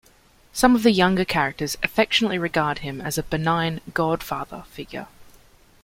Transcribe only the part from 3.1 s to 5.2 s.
a benign 'godfather' figure.